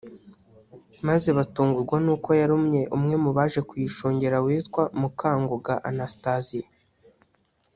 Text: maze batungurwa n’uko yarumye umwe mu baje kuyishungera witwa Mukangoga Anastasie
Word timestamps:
maze 1.07 1.29
batungurwa 1.37 1.97
n’uko 2.05 2.29
yarumye 2.39 2.81
umwe 2.95 3.15
mu 3.23 3.31
baje 3.37 3.59
kuyishungera 3.69 4.37
witwa 4.45 4.83
Mukangoga 4.99 5.73
Anastasie 5.89 6.67